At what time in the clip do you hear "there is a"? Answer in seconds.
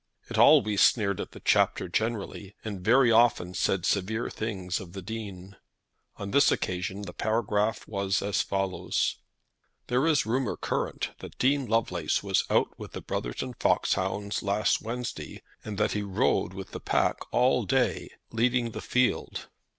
9.89-10.29